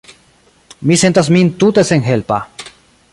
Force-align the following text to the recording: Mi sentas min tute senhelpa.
Mi 0.87 0.97
sentas 1.01 1.29
min 1.37 1.53
tute 1.65 1.87
senhelpa. 1.91 2.41